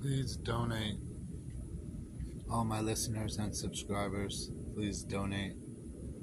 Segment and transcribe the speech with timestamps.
[0.00, 0.96] Please donate.
[2.50, 5.56] All my listeners and subscribers, please donate.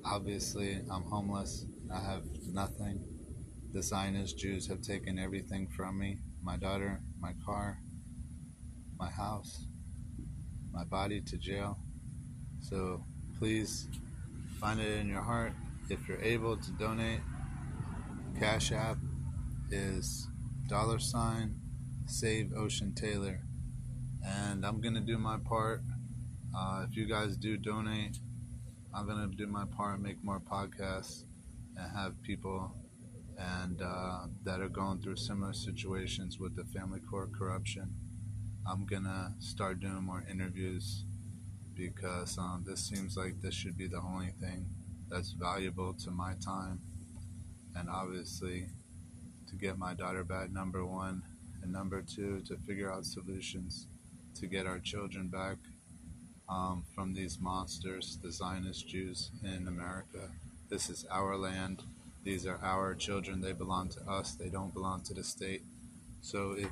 [0.04, 1.66] Obviously, I'm homeless.
[1.94, 3.04] I have nothing.
[3.74, 7.80] The Zionist Jews have taken everything from me my daughter, my car,
[8.98, 9.68] my house,
[10.72, 11.78] my body to jail.
[12.60, 13.04] So
[13.38, 13.90] please
[14.60, 15.54] find it in your heart.
[15.90, 17.22] If you're able to donate,
[18.40, 18.98] Cash App
[19.70, 20.28] is
[20.68, 21.60] dollar sign
[22.08, 23.47] save Ocean Taylor.
[24.28, 25.82] And I'm to do my part.
[26.56, 28.18] Uh, if you guys do donate,
[28.94, 31.24] I'm to do my part, make more podcasts,
[31.78, 32.76] and have people
[33.38, 37.94] and uh, that are going through similar situations with the family court corruption.
[38.70, 41.04] I'm gonna start doing more interviews
[41.76, 44.66] because um, this seems like this should be the only thing
[45.10, 46.82] that's valuable to my time,
[47.76, 48.68] and obviously
[49.48, 50.52] to get my daughter back.
[50.52, 51.22] Number one,
[51.62, 53.88] and number two, to figure out solutions
[54.40, 55.58] to get our children back
[56.50, 60.30] um, from these monsters, the Zionist Jews in America.
[60.70, 61.84] This is our land
[62.28, 63.40] these are our children.
[63.40, 64.34] They belong to us.
[64.36, 65.62] They don't belong to the state.
[66.20, 66.72] So if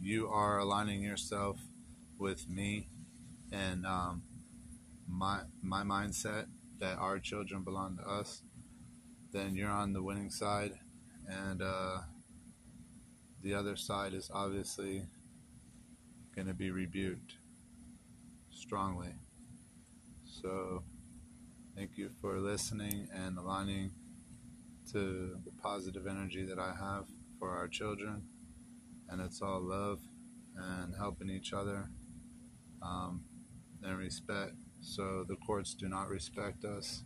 [0.00, 1.58] you are aligning yourself
[2.20, 2.86] with me
[3.50, 4.22] and um,
[5.08, 6.46] my my mindset
[6.78, 8.42] that our children belong to us,
[9.32, 10.74] then you're on the winning side,
[11.26, 12.02] and uh,
[13.42, 15.02] the other side is obviously
[16.34, 17.34] going to be rebuked
[18.50, 19.14] strongly.
[20.24, 20.82] So,
[21.76, 23.92] thank you for listening and aligning
[24.92, 27.06] to the positive energy that I have
[27.38, 28.22] for our children.
[29.08, 30.00] And it's all love
[30.56, 31.90] and helping each other
[32.82, 33.24] um,
[33.82, 34.54] and respect.
[34.80, 37.04] So the courts do not respect us,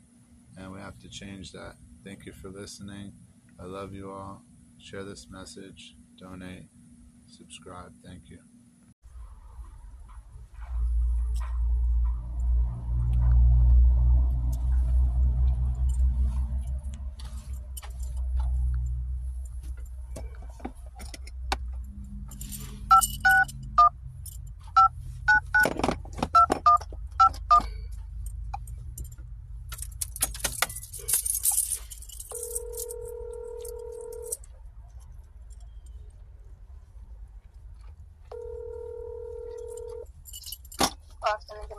[0.56, 1.74] and we have to change that.
[2.04, 3.12] Thank you for listening.
[3.60, 4.42] I love you all.
[4.78, 6.66] Share this message, donate,
[7.26, 7.92] subscribe.
[8.04, 8.55] Thank you.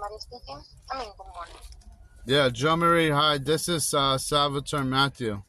[0.09, 0.61] Marie speaking.
[0.91, 1.55] I mean, good morning.
[2.25, 3.37] Yeah, Jomary, hi.
[3.37, 5.41] This is uh, Salvatore Matthew.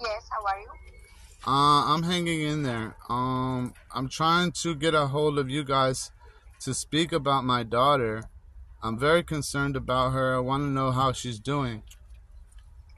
[0.00, 0.68] Yes, how are you?
[1.46, 2.96] Uh, I'm hanging in there.
[3.08, 6.10] Um, I'm trying to get a hold of you guys
[6.60, 8.24] to speak about my daughter.
[8.82, 10.34] I'm very concerned about her.
[10.34, 11.82] I want to know how she's doing.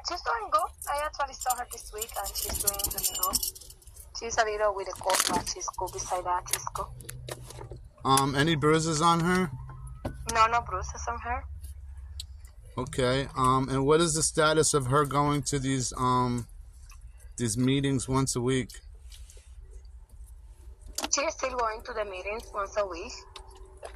[0.09, 0.71] She's doing good.
[0.91, 3.39] I actually saw her this week, and she's doing really good.
[4.19, 5.93] She's a little with a cold, but she's good.
[5.93, 6.87] Beside that, she's good.
[8.05, 9.51] Um, any bruises on her?
[10.35, 11.45] No, no bruises on her.
[12.77, 13.29] Okay.
[13.37, 16.49] Um, and what is the status of her going to these um
[17.37, 18.71] these meetings once a week?
[21.15, 23.13] She's still going to the meetings once a week.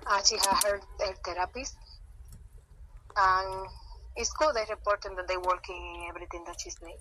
[0.06, 1.76] Uh, she has her, her therapist,
[3.16, 3.66] and
[4.16, 4.54] it's good.
[4.54, 6.98] They're reporting that they're working in everything that she's need.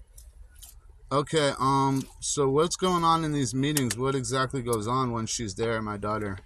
[1.11, 1.53] Okay.
[1.59, 2.07] Um.
[2.21, 3.95] So what's going on in these meetings?
[3.97, 6.39] What exactly goes on when she's there, my daughter?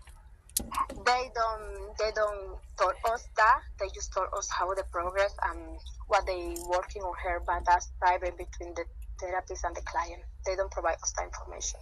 [1.05, 1.97] They don't.
[1.97, 3.61] They don't told us that.
[3.79, 5.59] They just told us how the progress and
[6.07, 8.85] what they working on her, but that's private between the
[9.19, 10.21] therapist and the client.
[10.45, 11.79] They don't provide us that information.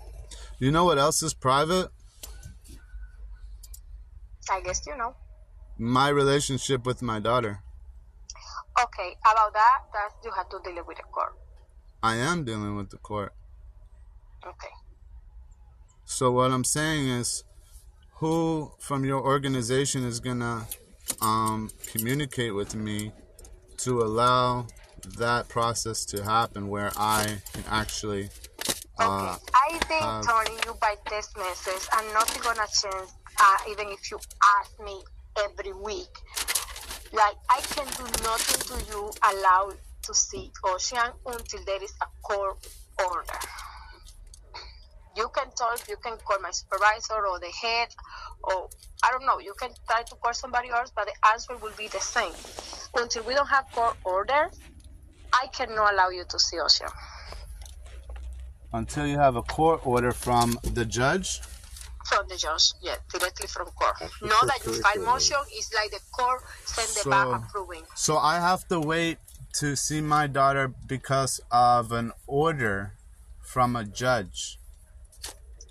[0.60, 1.90] You know what else is private?
[4.52, 5.16] I guess you know.
[5.78, 7.60] My relationship with my daughter.
[8.82, 11.36] Okay, about that, that you have to deal with the court.
[12.04, 13.34] I am dealing with the court.
[14.46, 14.74] Okay.
[16.06, 17.44] So what I'm saying is,
[18.20, 20.68] who from your organization is gonna
[21.22, 23.14] um, communicate with me
[23.78, 24.68] to allow
[25.18, 28.30] that process to happen where I can actually.
[29.00, 30.26] Uh, okay, I think have...
[30.26, 33.10] telling you by text message, I'm not gonna change.
[33.42, 34.20] Uh, even if you
[34.60, 35.02] ask me
[35.42, 36.14] every week,
[37.14, 39.72] like I can do nothing to you allow
[40.02, 42.58] to see Ocean until there is a court
[43.00, 43.40] order
[45.20, 47.90] you can talk, you can call my supervisor or the head,
[48.44, 48.70] or
[49.04, 51.88] I don't know, you can try to call somebody else, but the answer will be
[51.90, 52.34] the same.
[52.96, 54.50] Until we don't have court order,
[55.34, 56.88] I cannot allow you to see Ocean.
[58.72, 61.42] Until you have a court order from the judge?
[62.06, 63.96] From the judge, yeah, directly from court.
[64.22, 67.84] Not that you file motion, it's like the court send so, the back approving.
[67.96, 69.18] So I have to wait
[69.60, 72.94] to see my daughter because of an order
[73.42, 74.59] from a judge.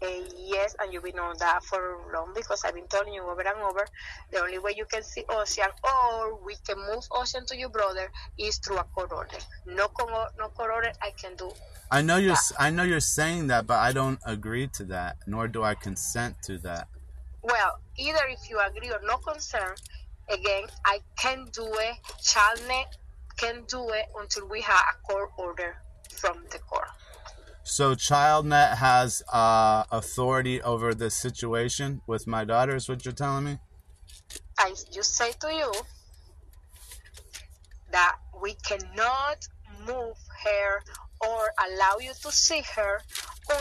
[0.00, 0.06] Uh,
[0.36, 3.60] yes, and you've been on that for long because I've been telling you over and
[3.60, 3.84] over.
[4.30, 8.10] The only way you can see Ocean or we can move Ocean to your brother
[8.38, 9.38] is through a court order.
[9.66, 9.88] No,
[10.38, 11.50] no court order I can do.
[11.90, 12.34] I know you're.
[12.34, 12.52] That.
[12.60, 16.36] I know you're saying that, but I don't agree to that, nor do I consent
[16.44, 16.88] to that.
[17.42, 19.80] Well, either if you agree or no consent,
[20.28, 21.96] again, I can do it.
[22.22, 22.86] ChildNet
[23.36, 25.76] can do it until we have a court order
[26.12, 26.88] from the court.
[27.68, 33.44] So ChildNet has uh, authority over this situation with my daughter, is what you're telling
[33.44, 33.58] me?
[34.58, 35.70] I just say to you
[37.92, 39.46] that we cannot
[39.86, 40.82] move her
[41.20, 43.02] or allow you to see her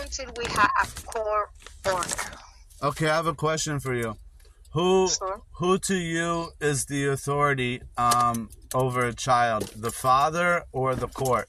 [0.00, 1.50] until we have a court
[1.84, 2.38] order.
[2.82, 4.16] Okay, I have a question for you.
[4.72, 5.42] Who sure.
[5.52, 11.48] who to you is the authority um, over a child, the father or the court?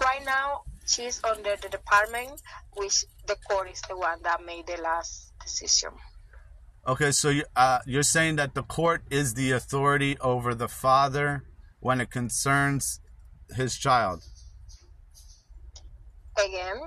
[0.00, 2.40] Right now, she's under the department,
[2.74, 5.90] which the court is the one that made the last decision.
[6.86, 11.42] Okay, so you, uh, you're saying that the court is the authority over the father
[11.80, 13.00] when it concerns
[13.56, 14.22] his child.
[16.38, 16.80] Again,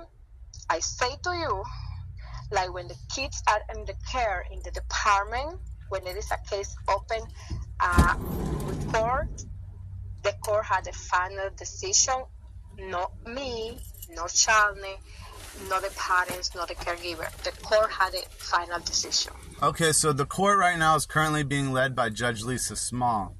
[0.70, 1.64] I say to you,
[2.50, 5.60] like when the kids are in the care in the department,
[5.90, 7.20] when there is a case open
[7.80, 8.16] uh,
[8.66, 9.44] with court,
[10.22, 12.24] the court had a final decision,
[12.78, 13.78] not me,
[14.14, 14.98] no ChildNet,
[15.68, 17.30] not the parents, not the caregiver.
[17.42, 19.32] The court had a final decision.
[19.62, 23.36] Okay, so the court right now is currently being led by Judge Lisa Small.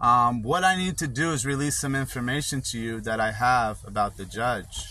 [0.00, 3.78] Um, what I need to do is release some information to you that I have
[3.84, 4.86] about the judge.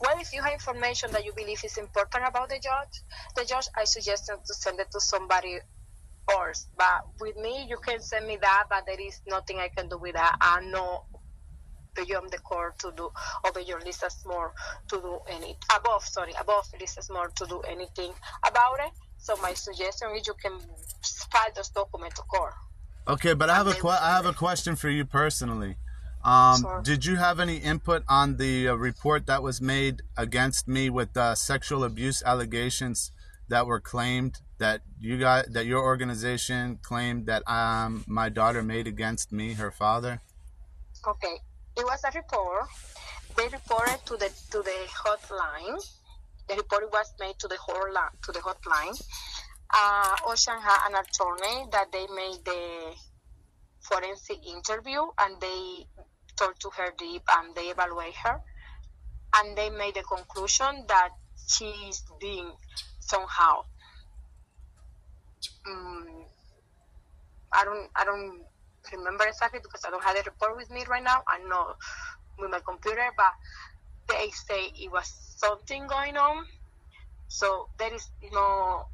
[0.00, 3.02] Well, if you have information that you believe is important about the judge,
[3.36, 5.58] the judge, I suggest to send it to somebody
[6.30, 6.66] else.
[6.78, 9.98] But with me, you can send me that, but there is nothing I can do
[9.98, 10.36] with that.
[10.40, 11.04] I know
[11.94, 13.10] beyond the core to do,
[13.44, 14.52] or beyond Lisa Small
[14.88, 18.12] to do any, above, sorry, above Lisa Small to do anything
[18.46, 18.92] about it.
[19.18, 20.58] So my suggestion is you can
[21.30, 22.54] file those documents to court.
[23.08, 25.76] Okay, but I have a que- I have a question for you personally.
[26.22, 26.80] Um, sure.
[26.82, 31.16] Did you have any input on the uh, report that was made against me with
[31.16, 33.10] uh, sexual abuse allegations
[33.48, 38.86] that were claimed that you got that your organization claimed that um, my daughter made
[38.86, 40.20] against me, her father?
[41.08, 41.36] Okay,
[41.76, 42.68] it was a report.
[43.36, 45.78] They reported to the to the hotline.
[46.48, 48.10] The report was made to the hotline.
[48.24, 49.00] To the hotline.
[49.72, 52.94] Uh, Ocean had an attorney that they made the
[53.80, 55.86] forensic interview and they
[56.36, 58.40] talked to her deep and they evaluate her
[59.36, 61.10] and they made the conclusion that
[61.46, 62.50] she's being
[62.98, 63.62] somehow
[65.66, 66.06] um,
[67.52, 68.42] I don't I don't
[68.92, 71.22] remember exactly because I don't have the report with me right now.
[71.28, 71.74] I know
[72.38, 73.32] with my computer, but
[74.08, 75.06] they say it was
[75.36, 76.44] something going on.
[77.28, 78.86] So there is no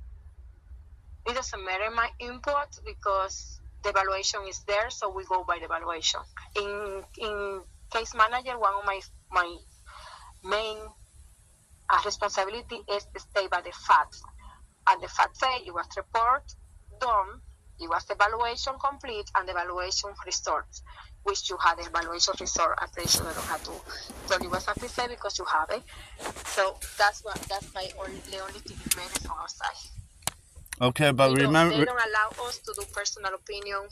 [1.27, 5.65] it doesn't matter my input because the evaluation is there, so we go by the
[5.67, 6.21] evaluation.
[6.57, 7.63] In in
[7.93, 9.01] case manager, one of my
[9.33, 9.57] my
[10.45, 10.79] main
[11.91, 14.23] uh, responsibility is to stay by the facts,
[14.89, 16.45] and the facts say it was report
[17.01, 17.41] done,
[17.81, 20.83] it was the evaluation complete, and the evaluation results,
[21.25, 22.71] which you had the evaluation result.
[22.79, 23.73] I'm pretty sure I don't have to
[24.29, 25.83] tell you I say because you have it.
[26.47, 28.77] So that's what that's my only the only thing
[29.31, 29.91] our side.
[30.81, 33.89] Okay, but they remember they don't allow us to do personal opinion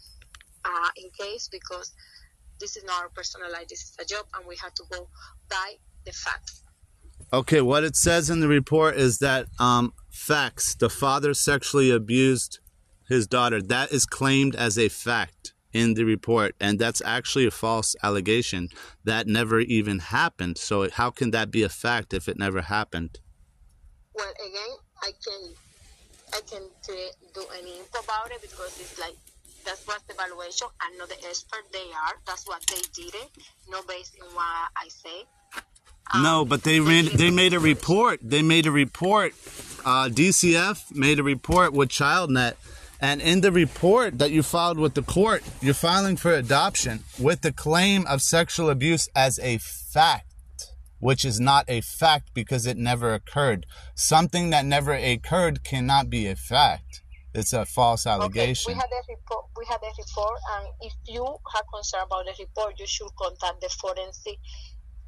[0.64, 1.92] uh, in case because
[2.60, 3.68] this is not our personal life.
[3.68, 5.08] This is a job, and we have to go
[5.48, 5.74] by
[6.04, 6.62] the facts.
[7.32, 10.74] Okay, what it says in the report is that um, facts.
[10.74, 12.58] The father sexually abused
[13.08, 13.60] his daughter.
[13.62, 18.68] That is claimed as a fact in the report, and that's actually a false allegation.
[19.04, 20.58] That never even happened.
[20.58, 23.18] So how can that be a fact if it never happened?
[24.14, 25.54] Well, again, I can
[26.32, 26.62] I can
[27.34, 29.14] do any info about it because it's like
[29.64, 30.68] that's what the evaluation.
[30.80, 31.64] I'm not the expert.
[31.72, 32.14] They are.
[32.26, 33.30] That's what they did it.
[33.68, 35.24] No based in what I say.
[36.12, 38.20] Um, no, but they made they made a report.
[38.22, 39.32] They made a report.
[39.84, 42.54] Uh, DCF made a report with ChildNet,
[43.00, 47.42] and in the report that you filed with the court, you're filing for adoption with
[47.42, 50.34] the claim of sexual abuse as a fact
[51.04, 53.66] which is not a fact because it never occurred.
[53.94, 57.02] Something that never occurred cannot be a fact.
[57.34, 58.72] It's a false allegation.
[58.72, 59.44] Okay, we had a report.
[59.58, 63.60] We had a report, and if you have concern about the report, you should contact
[63.60, 64.38] the forensic.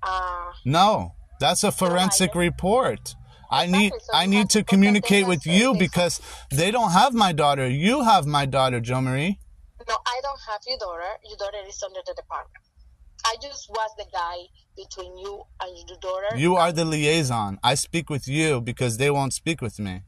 [0.03, 3.15] Uh, no, that's a forensic report.
[3.51, 7.69] I need so I need to communicate with you because they don't have my daughter.
[7.69, 9.39] You have my daughter, Jomary.
[9.89, 11.11] No, I don't have your daughter.
[11.29, 12.65] Your daughter is under the department.
[13.25, 14.37] I just was the guy
[14.77, 16.37] between you and your daughter.
[16.37, 17.59] You are the liaison.
[17.63, 20.03] I speak with you because they won't speak with me.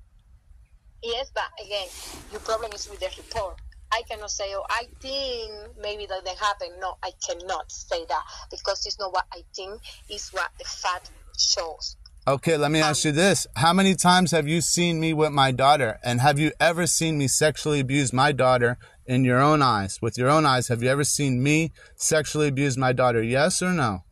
[1.02, 1.87] Yes, but again,
[2.33, 3.61] your problem is with the report.
[3.92, 6.68] I cannot say, oh, I think maybe that they happen.
[6.80, 11.11] No, I cannot say that because it's not what I think, it's what the fact
[11.38, 11.97] shows.
[12.27, 13.47] Okay, let me ask you this.
[13.57, 15.99] How many times have you seen me with my daughter?
[16.05, 20.03] And have you ever seen me sexually abuse my daughter in your own eyes?
[20.03, 23.23] With your own eyes, have you ever seen me sexually abuse my daughter?
[23.23, 24.05] Yes or no?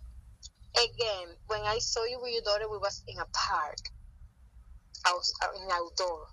[0.75, 3.79] Again, when I saw you with your daughter, we was in a park.
[5.05, 6.29] I was uh, in outdoor.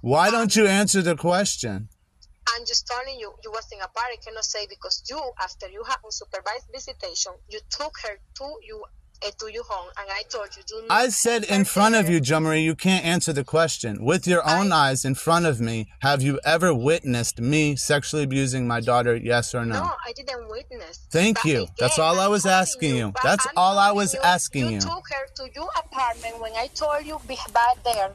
[0.00, 1.88] Why um, don't you answer the question?
[2.54, 4.08] I'm just telling you, you was in a park.
[4.12, 8.82] I cannot say because you, after you have unsupervised visitation, you took her to you
[9.20, 10.90] to your home, and I told you do not.
[10.90, 14.04] I said in front of you, Jomary, you can't answer the question.
[14.04, 18.24] With your own I, eyes in front of me, have you ever witnessed me sexually
[18.24, 19.16] abusing my daughter?
[19.16, 19.74] Yes or no?
[19.74, 21.06] No, I didn't witness.
[21.10, 21.62] Thank you.
[21.62, 23.12] Again, That's all I was asking you.
[23.22, 24.74] That's I'm all I was you, asking you.
[24.74, 28.14] You took her to your apartment when I told you be back there.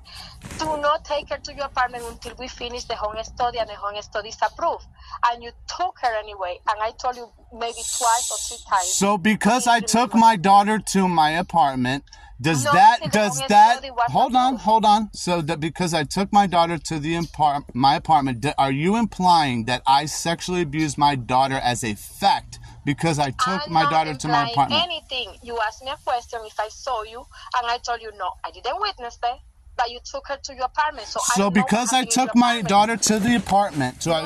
[0.60, 3.75] Do not take her to your apartment until we finish the home study and the
[3.75, 4.86] home study is approved.
[5.29, 6.60] And you took her anyway.
[6.69, 8.88] And I told you maybe twice or three times.
[8.89, 12.03] So because I took my daughter to my apartment,
[12.41, 15.10] does no, that does that hold on hold on.
[15.13, 19.65] So that because i took my daughter to the impar- my apartment are you implying
[19.65, 24.15] that i sexually abused my daughter as a fact because i took I'm my daughter
[24.15, 24.81] to my apartment?
[24.83, 25.36] anything.
[25.41, 26.39] You asked me a question.
[26.45, 27.19] If i saw you
[27.57, 29.38] and i told you no i didn't witness that
[29.83, 31.07] that you took her to your apartment.
[31.07, 34.23] So, so I because I took my daughter to the apartment, so I,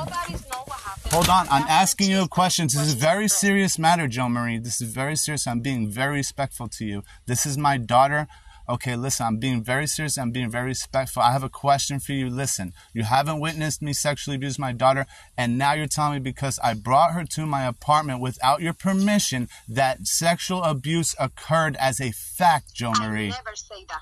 [1.11, 2.65] hold on, I'm asking you a question.
[2.65, 4.63] This is a very serious matter, Jomary.
[4.63, 5.47] This is very serious.
[5.47, 7.03] I'm being very respectful to you.
[7.25, 8.27] This is my daughter.
[8.69, 10.17] Okay, listen, I'm being very serious.
[10.17, 11.21] I'm being very respectful.
[11.21, 12.29] I have a question for you.
[12.29, 15.05] Listen, you haven't witnessed me sexually abuse my daughter,
[15.37, 19.47] and now you're telling me because I brought her to my apartment without your permission
[19.69, 23.27] that sexual abuse occurred as a fact, Jomary.
[23.27, 24.01] I never say that.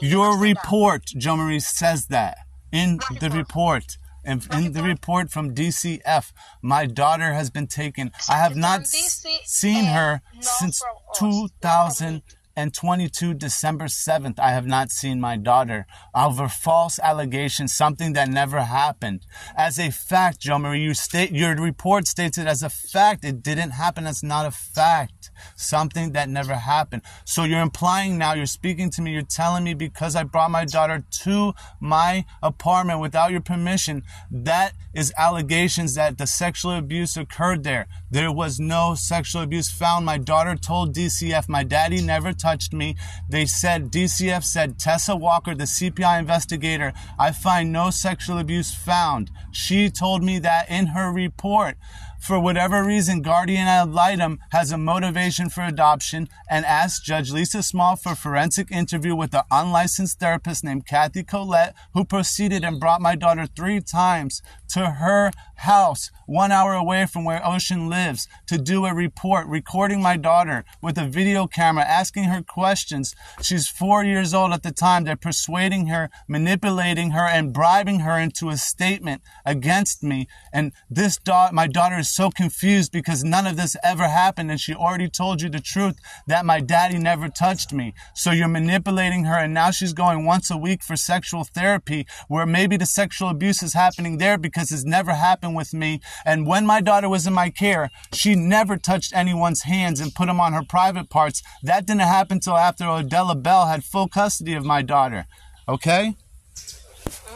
[0.00, 2.38] Your report, Jomary, says that.
[2.72, 3.98] In the report.
[4.24, 5.30] In, in the report.
[5.30, 6.32] from DCF,
[6.62, 8.12] my daughter has been taken.
[8.28, 10.82] I have not seen her since
[11.16, 12.22] 2000
[12.56, 18.28] and 22 December 7th, I have not seen my daughter over false allegations, something that
[18.28, 19.26] never happened.
[19.56, 23.24] As a fact, Jomary, you state, your report states it as a fact.
[23.24, 24.04] It didn't happen.
[24.04, 25.30] That's not a fact.
[25.56, 27.02] Something that never happened.
[27.24, 30.64] So you're implying now, you're speaking to me, you're telling me because I brought my
[30.64, 37.62] daughter to my apartment without your permission, that is allegations that the sexual abuse occurred
[37.62, 37.86] there.
[38.10, 40.04] There was no sexual abuse found.
[40.04, 42.32] My daughter told DCF, my daddy never
[42.72, 42.96] me.
[43.28, 49.30] They said, DCF said, Tessa Walker, the CPI investigator, I find no sexual abuse found.
[49.52, 51.76] She told me that in her report.
[52.20, 57.62] For whatever reason, guardian ad litem has a motivation for adoption and asked Judge Lisa
[57.62, 62.78] Small for a forensic interview with an unlicensed therapist named Kathy Collette, who proceeded and
[62.78, 68.28] brought my daughter three times to her house, one hour away from where Ocean lives,
[68.46, 73.14] to do a report, recording my daughter with a video camera, asking her questions.
[73.40, 75.04] She's four years old at the time.
[75.04, 80.28] They're persuading her, manipulating her, and bribing her into a statement against me.
[80.52, 84.50] And this daughter, my daughter is so confused because none of this ever happened.
[84.50, 87.94] And she already told you the truth that my daddy never touched me.
[88.14, 89.36] So you're manipulating her.
[89.36, 93.62] And now she's going once a week for sexual therapy where maybe the sexual abuse
[93.62, 96.00] is happening there because it's never happened with me.
[96.24, 100.26] And when my daughter was in my care, she never touched anyone's hands and put
[100.26, 101.42] them on her private parts.
[101.62, 105.26] That didn't happen until after Adela Bell had full custody of my daughter.
[105.68, 106.16] Okay?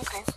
[0.00, 0.33] Okay.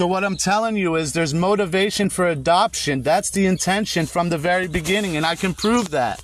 [0.00, 3.02] So what I'm telling you is there's motivation for adoption.
[3.02, 6.18] That's the intention from the very beginning, and I can prove that.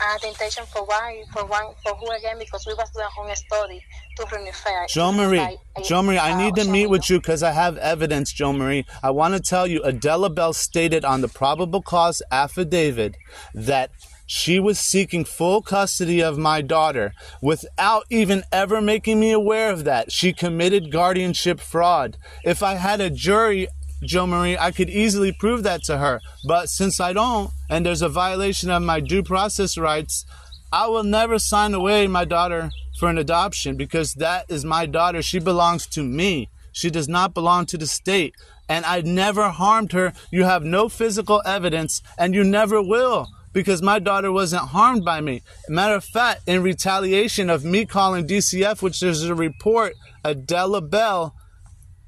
[0.00, 2.38] Uh, the intention for why, for one, for who again?
[2.38, 3.84] Because we was doing a home study
[4.16, 4.86] to reunify.
[4.88, 8.86] Jomary, Joe Marie, I need to meet with you because I have evidence, Jomary.
[9.02, 13.16] I want to tell you, Adela Bell stated on the probable cause affidavit
[13.52, 13.90] that
[14.30, 19.84] she was seeking full custody of my daughter without even ever making me aware of
[19.84, 20.12] that.
[20.12, 22.18] She committed guardianship fraud.
[22.44, 23.68] If I had a jury,
[24.02, 26.20] Jomary, I could easily prove that to her.
[26.46, 30.26] But since I don't, and there's a violation of my due process rights,
[30.70, 32.70] I will never sign away my daughter
[33.00, 35.22] for an adoption because that is my daughter.
[35.22, 36.50] She belongs to me.
[36.70, 38.34] She does not belong to the state.
[38.68, 40.12] And I never harmed her.
[40.30, 43.28] You have no physical evidence, and you never will
[43.58, 45.42] because my daughter wasn't harmed by me.
[45.68, 51.34] Matter of fact, in retaliation of me calling DCF, which there's a report, Adela Bell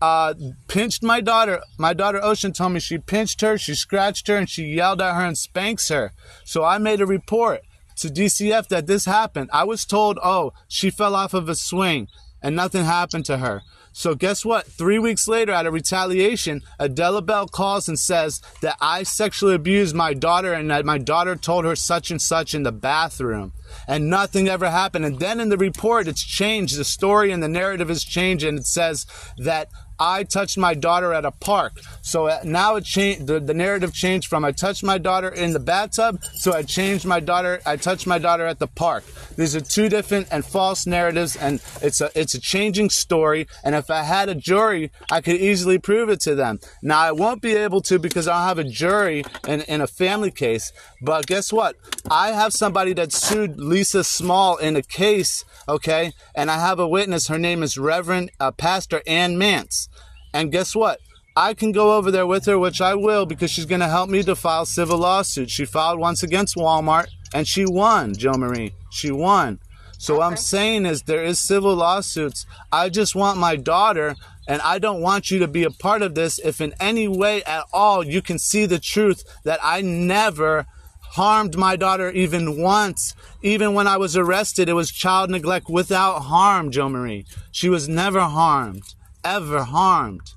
[0.01, 0.33] uh,
[0.69, 1.61] pinched my daughter.
[1.77, 5.17] My daughter Ocean told me she pinched her, she scratched her, and she yelled at
[5.17, 6.13] her and spanks her.
[6.45, 7.63] So I made a report
[7.97, 9.51] to DCF that this happened.
[9.53, 12.07] I was told, oh, she fell off of a swing
[12.43, 13.63] and nothing happened to her.
[13.93, 14.67] So guess what?
[14.67, 19.97] Three weeks later, out of retaliation, Adela Bell calls and says that I sexually abused
[19.97, 23.53] my daughter and that my daughter told her such and such in the bathroom.
[23.89, 25.05] And nothing ever happened.
[25.05, 26.79] And then in the report, it's changed.
[26.79, 29.07] The story and the narrative is changed, and it says
[29.39, 29.69] that
[30.01, 31.73] I touched my daughter at a park.
[32.01, 33.27] So uh, now it changed.
[33.27, 37.05] The, the narrative changed from I touched my daughter in the bathtub So I changed
[37.05, 37.61] my daughter.
[37.67, 39.05] I touched my daughter at the park.
[39.37, 43.47] These are two different and false narratives, and it's a it's a changing story.
[43.63, 46.61] And if I had a jury, I could easily prove it to them.
[46.83, 49.87] Now I won't be able to because I don't have a jury in in a
[49.87, 50.73] family case.
[51.03, 51.77] But guess what?
[52.11, 55.45] I have somebody that sued Lisa Small in a case.
[55.69, 57.29] Okay, and I have a witness.
[57.29, 59.89] Her name is Reverend uh, Pastor Ann Mance.
[60.33, 61.01] And guess what?
[61.37, 64.11] I can go over there with her, which I will, because she's going to help
[64.11, 65.53] me to file civil lawsuits.
[65.53, 68.73] She filed once against Walmart, and she won, Jomary.
[68.91, 69.61] She won.
[69.99, 70.19] So okay.
[70.19, 72.47] what I'm saying is there is civil lawsuits.
[72.73, 74.17] I just want my daughter,
[74.49, 77.43] and I don't want you to be a part of this if in any way
[77.45, 80.67] at all you can see the truth that I never
[81.11, 83.15] harmed my daughter even once.
[83.43, 87.27] Even when I was arrested, it was child neglect without harm, Jomary.
[87.51, 90.33] She was never harmed ever harmed.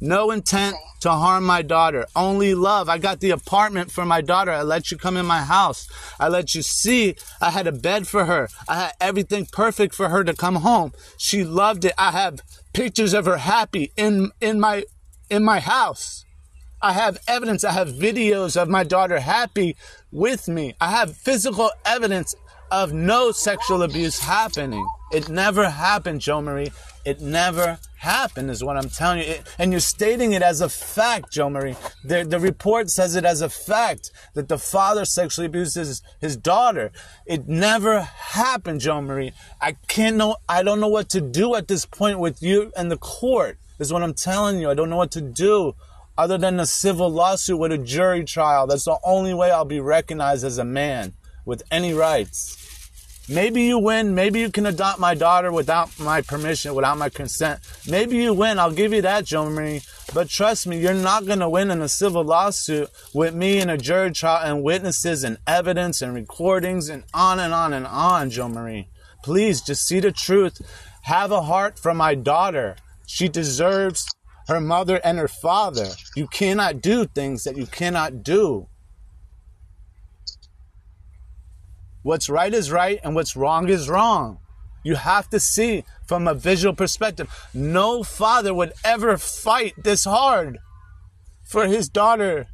[0.00, 2.06] No intent to harm my daughter.
[2.14, 2.88] Only love.
[2.88, 4.52] I got the apartment for my daughter.
[4.52, 5.88] I let you come in my house.
[6.20, 7.16] I let you see.
[7.40, 8.48] I had a bed for her.
[8.68, 10.92] I had everything perfect for her to come home.
[11.16, 11.94] She loved it.
[11.96, 12.42] I have
[12.74, 14.84] pictures of her happy in, in my,
[15.30, 16.25] in my house.
[16.86, 17.64] I have evidence.
[17.64, 19.76] I have videos of my daughter happy
[20.12, 20.76] with me.
[20.80, 22.36] I have physical evidence
[22.70, 24.86] of no sexual abuse happening.
[25.12, 26.72] It never happened, Jomary.
[27.04, 29.24] It never happened, is what I'm telling you.
[29.24, 31.76] It, and you're stating it as a fact, Jomary.
[32.04, 36.36] The, the report says it as a fact that the father sexually abuses his, his
[36.36, 36.92] daughter.
[37.26, 39.32] It never happened, Jomary.
[39.60, 42.92] I can't know, I don't know what to do at this point with you and
[42.92, 44.70] the court, is what I'm telling you.
[44.70, 45.74] I don't know what to do
[46.18, 48.66] other than a civil lawsuit with a jury trial.
[48.66, 52.62] That's the only way I'll be recognized as a man with any rights.
[53.28, 54.14] Maybe you win.
[54.14, 57.58] Maybe you can adopt my daughter without my permission, without my consent.
[57.88, 58.60] Maybe you win.
[58.60, 59.84] I'll give you that, Jomary.
[60.14, 63.68] But trust me, you're not going to win in a civil lawsuit with me in
[63.68, 68.30] a jury trial and witnesses and evidence and recordings and on and on and on,
[68.30, 68.86] Jomary.
[69.24, 70.60] Please just see the truth.
[71.02, 72.76] Have a heart for my daughter.
[73.06, 74.08] She deserves
[74.48, 75.88] her mother and her father.
[76.14, 78.68] You cannot do things that you cannot do.
[82.02, 84.38] What's right is right and what's wrong is wrong.
[84.84, 87.28] You have to see from a visual perspective.
[87.52, 90.58] No father would ever fight this hard
[91.44, 92.46] for his daughter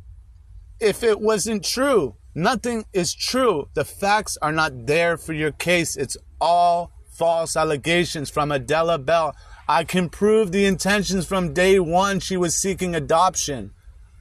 [0.81, 2.17] if it wasn't true.
[2.35, 3.69] Nothing is true.
[3.75, 5.97] The facts are not there for your case.
[5.97, 9.37] It's all false allegations from Adela Bell.
[9.69, 13.73] I can prove the intentions from day one she was seeking adoption.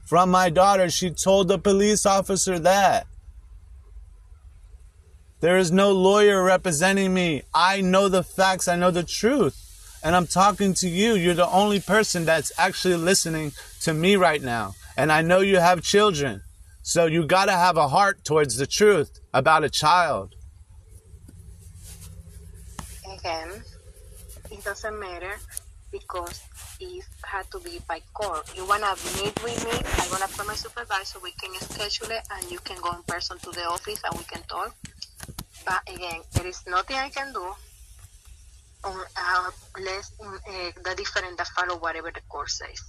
[0.06, 3.08] From my daughter, she told the police officer that.
[5.40, 7.42] There is no lawyer representing me.
[7.54, 8.68] I know the facts.
[8.68, 9.58] I know the truth.
[10.04, 11.16] And I'm talking to you.
[11.16, 13.52] You're the only person that's actually listening
[13.82, 14.76] to me right now.
[14.96, 16.44] And I know you have children.
[16.84, 20.36] So you got to have a heart towards the truth about a child.
[23.12, 23.64] Again,
[24.52, 25.38] it doesn't matter
[25.92, 26.42] because
[26.80, 28.50] it had to be by court.
[28.56, 29.72] You want to meet with me?
[30.10, 31.20] Going to call my supervisor.
[31.20, 34.24] We can schedule it and you can go in person to the office and we
[34.26, 34.76] can talk.
[35.66, 37.54] But again, there is nothing I can do
[38.84, 42.82] or uh, uh, the different that follow whatever the court says.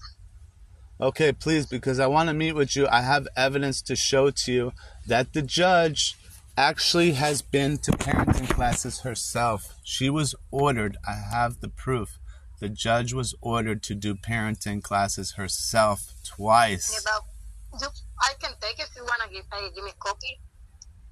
[1.01, 2.87] Okay, please, because I want to meet with you.
[2.89, 4.73] I have evidence to show to you
[5.07, 6.17] that the judge
[6.57, 9.75] actually has been to parenting classes herself.
[9.85, 12.19] She was ordered, I have the proof.
[12.61, 17.05] The judge was ordered to do parenting classes herself twice.
[17.05, 17.89] Yeah, you,
[18.21, 20.39] I can take it if you want to give, uh, give me a copy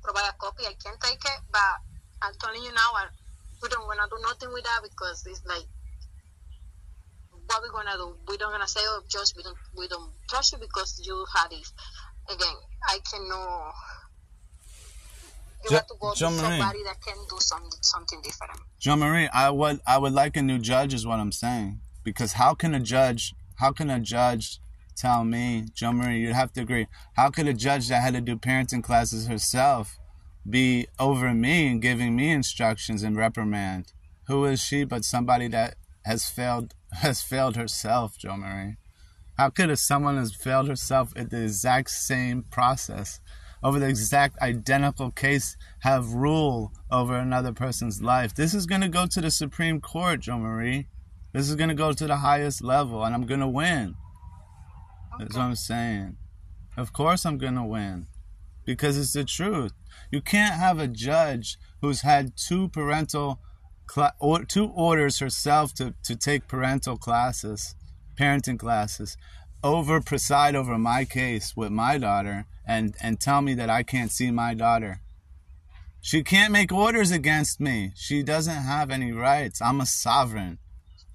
[0.02, 0.64] provide a copy.
[0.66, 1.74] I can take it, but
[2.22, 3.06] I'm telling you now, I,
[3.62, 5.64] we don't wanna do nothing with that because it's like,
[7.46, 8.16] what we gonna do?
[8.28, 11.50] We don't gonna say, oh, just we don't we don't trust you because you had
[11.50, 11.72] this.
[12.30, 12.56] Again,
[12.88, 13.74] I cannot.
[15.64, 18.60] You jo- have to go Jean to somebody that can do some, something different.
[18.78, 21.80] Jean Marie, I would I would like a new judge, is what I'm saying.
[22.02, 24.58] Because how can a judge how can a judge
[24.96, 26.86] tell me, Jomary, you'd have to agree.
[27.14, 29.98] How could a judge that had to do parenting classes herself
[30.48, 33.92] be over me and giving me instructions and reprimand?
[34.28, 38.76] Who is she but somebody that has failed has failed herself, Jomary?
[39.36, 43.20] How could someone has failed herself at the exact same process,
[43.62, 48.34] over the exact identical case, have rule over another person's life?
[48.34, 50.86] This is going to go to the Supreme Court, Jomary.
[51.32, 53.94] This is going to go to the highest level, and I'm going to win.
[55.14, 55.24] Okay.
[55.24, 56.16] That's what I'm saying.
[56.76, 58.06] Of course, I'm going to win
[58.64, 59.72] because it's the truth.
[60.10, 63.40] You can't have a judge who's had two parental
[64.20, 67.74] or two orders herself to, to take parental classes,
[68.18, 69.16] parenting classes,
[69.62, 74.10] over preside over my case with my daughter and, and tell me that I can't
[74.10, 75.00] see my daughter.
[76.00, 77.92] She can't make orders against me.
[77.94, 79.60] She doesn't have any rights.
[79.60, 80.58] I'm a sovereign.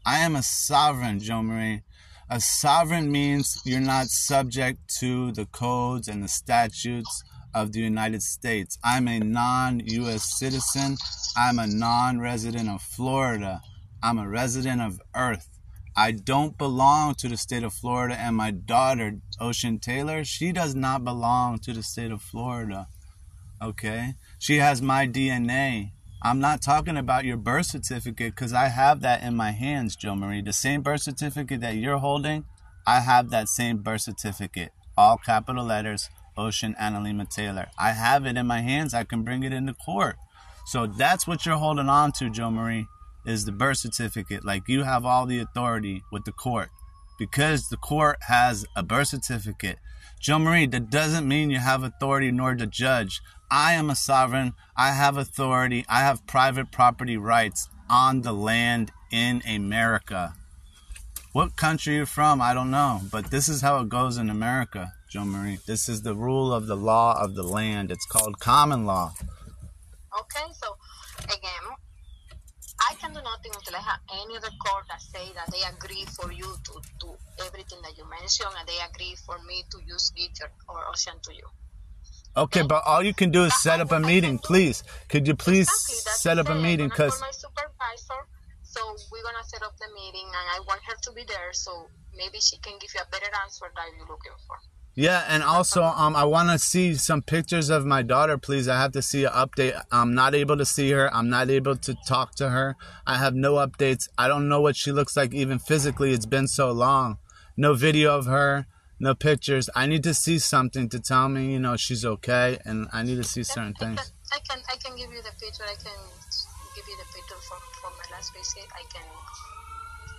[0.05, 1.81] I am a sovereign, Jomary.
[2.29, 7.23] A sovereign means you're not subject to the codes and the statutes
[7.55, 8.77] of the United States.
[8.83, 10.97] I'm a non US citizen.
[11.35, 13.61] I'm a non resident of Florida.
[14.03, 15.54] I'm a resident of Earth.
[15.97, 20.75] I don't belong to the state of Florida, and my daughter, Ocean Taylor, she does
[20.75, 22.87] not belong to the state of Florida.
[23.61, 24.15] Okay?
[24.37, 25.91] She has my DNA.
[26.21, 30.43] I'm not talking about your birth certificate because I have that in my hands, Jomary.
[30.43, 32.43] The same birth certificate that you're holding,
[32.85, 34.71] I have that same birth certificate.
[34.97, 37.67] All capital letters, Ocean Analemma Taylor.
[37.77, 38.93] I have it in my hands.
[38.93, 40.17] I can bring it into court.
[40.65, 42.87] So that's what you're holding on to, Jomary,
[43.25, 44.45] is the birth certificate.
[44.45, 46.69] Like you have all the authority with the court
[47.17, 49.77] because the court has a birth certificate.
[50.21, 53.21] Jomary, that doesn't mean you have authority nor the judge.
[53.51, 54.53] I am a sovereign.
[54.75, 55.85] I have authority.
[55.87, 60.33] I have private property rights on the land in America.
[61.31, 64.93] What country you're from, I don't know, but this is how it goes in America.
[65.15, 65.63] Jomary.
[65.65, 67.91] This is the rule of the law of the land.
[67.91, 69.13] It's called common law.
[70.19, 70.75] Okay, so
[71.23, 71.75] again,
[72.89, 76.05] I can do nothing until I have any other court that say that they agree
[76.13, 77.09] for you to do
[77.41, 81.33] everything that you mentioned and they agree for me to use Gidget or Ocean to
[81.33, 81.47] you.
[82.37, 84.83] Okay, but all you can do is set up a meeting, please.
[85.07, 86.89] Could you please exactly, set up a meeting?
[86.89, 88.21] Because my supervisor,
[88.61, 91.87] so we're gonna set up the meeting, and I want her to be there, so
[92.13, 94.59] maybe she can give you a better answer that you're looking for.
[94.97, 98.69] Yeah, and also, um, I want to see some pictures of my daughter, please.
[98.69, 99.77] I have to see an update.
[99.91, 101.13] I'm not able to see her.
[101.13, 102.77] I'm not able to talk to her.
[103.05, 104.07] I have no updates.
[104.17, 106.13] I don't know what she looks like, even physically.
[106.13, 107.17] It's been so long.
[107.57, 109.69] No video of her, no pictures.
[109.75, 113.17] I need to see something to tell me, you know, she's okay, and I need
[113.17, 114.13] to see certain things.
[114.31, 115.63] I can, I can give you the picture.
[115.63, 115.99] I can
[116.73, 118.63] give you the picture from, from my last visit.
[118.71, 119.03] I can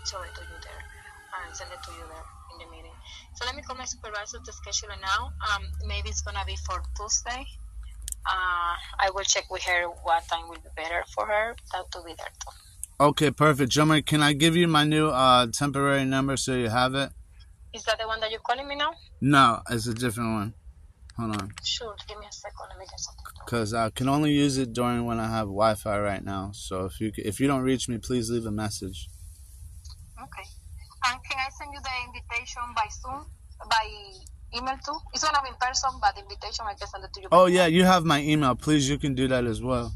[0.05, 1.06] show it to you there
[1.45, 2.93] and send it to you there in the meeting.
[3.35, 5.33] So let me call my supervisor to schedule it now.
[5.49, 7.45] Um, maybe it's gonna be for Tuesday.
[8.27, 12.03] Uh, I will check with her what time will be better for her that to
[12.03, 12.51] be there too.
[12.99, 13.73] Okay, perfect.
[13.73, 17.11] Jomar, can I give you my new uh, temporary number so you have it?
[17.75, 18.93] Is that the one that you're calling me now?
[19.21, 20.55] No, it's a different one.
[21.19, 21.53] Hold on.
[21.63, 22.57] Sure, give me a second.
[22.71, 23.25] Let me get something.
[23.45, 26.51] Because I can only use it during when I have Wi-Fi right now.
[26.53, 29.09] So if you if you don't reach me, please leave a message.
[30.23, 30.49] Okay.
[31.09, 33.27] And can I send you the invitation by Zoom,
[33.69, 33.85] by
[34.57, 34.99] email too?
[35.15, 37.29] It's gonna be in person, but invitation I can send it to you.
[37.31, 38.55] Oh yeah, you have my email.
[38.55, 39.93] Please, you can do that as well.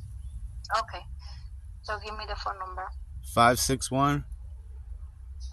[0.79, 1.05] Okay.
[1.83, 2.87] So give me the phone number.
[3.35, 4.25] Five six one.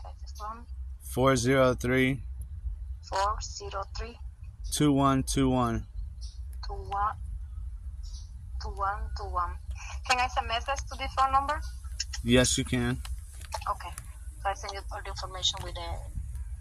[0.03, 0.65] Five six one.
[1.01, 2.21] Four zero three.
[3.09, 4.17] Four zero three.
[4.71, 5.87] Two one two one.
[6.67, 7.15] Two one.
[8.61, 9.51] Two one two one.
[10.07, 11.59] Can I send message to this phone number?
[12.23, 13.01] Yes, you can.
[13.69, 13.89] Okay.
[14.47, 15.89] I send you all the information with the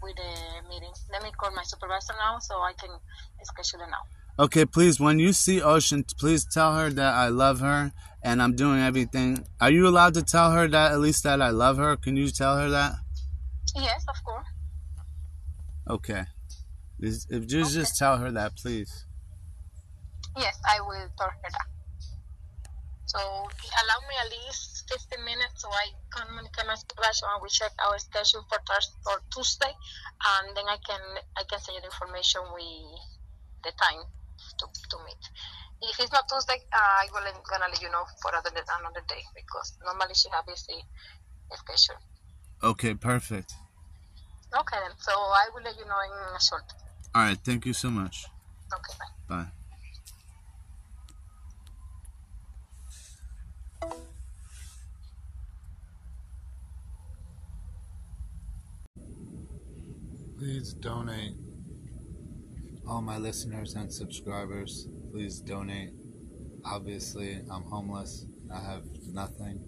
[0.03, 0.91] with the meeting.
[1.11, 2.89] Let me call my supervisor now so I can
[3.43, 4.43] schedule it now.
[4.43, 8.55] Okay, please, when you see Ocean, please tell her that I love her and I'm
[8.55, 9.47] doing everything.
[9.59, 11.95] Are you allowed to tell her that, at least that I love her?
[11.95, 12.95] Can you tell her that?
[13.75, 14.45] Yes, of course.
[15.89, 16.25] Okay.
[16.99, 17.71] If you okay.
[17.71, 19.05] just tell her that, please.
[20.37, 21.76] Yes, I will tell her that.
[23.07, 27.47] So allow me at least 15 minutes so I can communicate my supervisor and we
[27.47, 30.99] check our schedule for Thursday for Tuesday, and then I can
[31.39, 32.67] I can send you the information we
[33.63, 34.03] the time
[34.59, 35.23] to, to meet.
[35.87, 39.23] If it's not Tuesday, uh, I will gonna let you know for another another day
[39.31, 40.83] because normally she has busy
[41.55, 42.01] schedule.
[42.63, 43.55] Okay, perfect.
[44.51, 44.83] Okay.
[44.99, 46.63] So I will let you know in a short.
[47.15, 47.37] All right.
[47.43, 48.25] Thank you so much.
[48.73, 48.93] Okay.
[48.99, 49.35] Bye.
[49.35, 49.51] Bye.
[60.37, 61.33] Please donate.
[62.87, 65.91] All my listeners and subscribers, please donate.
[66.63, 68.25] Obviously, I'm homeless.
[68.53, 69.63] I have nothing.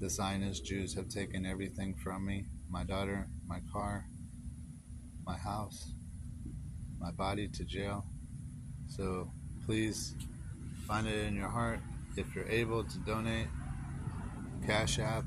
[0.00, 4.04] The Zionist Jews have taken everything from me my daughter, my car,
[5.24, 5.94] my house,
[6.98, 8.04] my body to jail.
[8.88, 9.30] So
[9.64, 10.14] please
[10.86, 11.80] find it in your heart.
[12.16, 13.48] If you're able to donate,
[14.66, 15.24] Cash App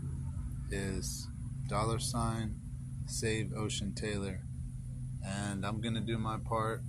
[0.71, 1.27] is
[1.67, 2.55] dollar sign
[3.05, 4.41] save Ocean Taylor.
[5.25, 6.81] And I'm going to do my part.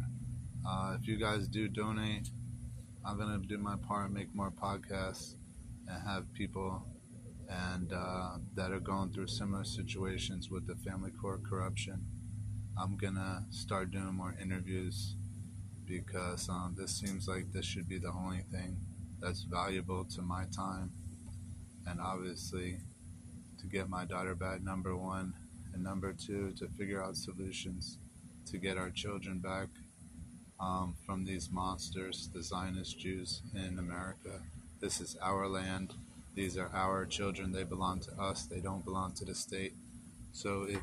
[0.67, 2.29] Uh, if you guys do donate,
[3.05, 5.35] I'm going to do my part, make more podcasts,
[5.89, 6.87] and have people
[7.49, 12.05] and uh, that are going through similar situations with the family court corruption.
[12.79, 15.15] I'm gonna start doing more interviews
[15.87, 18.77] because um, this seems like this should be the only thing
[19.21, 20.93] that's valuable to my time,
[21.87, 22.79] and obviously
[23.61, 24.63] to get my daughter back.
[24.63, 25.35] Number one,
[25.75, 27.99] and number two, to figure out solutions
[28.47, 29.69] to get our children back
[30.61, 34.41] um, from these monsters, the Zionist Jews in America.
[34.81, 35.95] This is our land.
[36.35, 37.53] These are our children.
[37.53, 38.47] They belong to us.
[38.47, 39.75] They don't belong to the state.
[40.33, 40.83] So if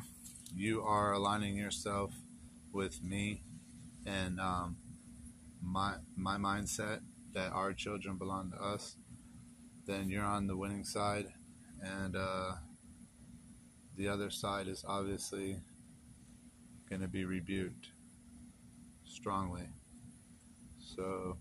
[0.54, 2.12] you are aligning yourself
[2.72, 3.40] with me
[4.06, 4.76] and um,
[5.62, 7.00] my my mindset
[7.36, 8.96] that our children belong to us,
[9.86, 11.26] then you're on the winning side,
[11.82, 12.52] and uh,
[13.94, 15.58] the other side is obviously
[16.88, 17.90] going to be rebuked
[19.04, 19.68] strongly.
[20.78, 21.36] So,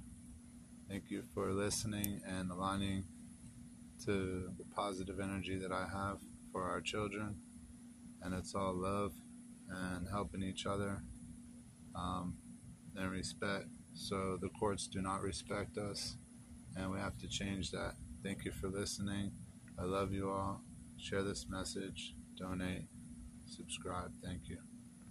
[0.89, 3.05] thank you for listening and aligning
[4.03, 6.19] to the positive energy that I have
[6.51, 7.38] for our children.
[8.21, 9.13] And it's all love
[9.69, 11.03] and helping each other
[11.95, 12.36] um,
[12.97, 13.74] and respect.
[13.95, 16.17] So the courts do not respect us,
[16.75, 17.93] and we have to change that.
[18.23, 19.31] Thank you for listening.
[19.79, 20.62] I love you all.
[20.97, 22.88] Share this message, donate,
[23.45, 24.12] subscribe.
[24.23, 24.58] Thank you.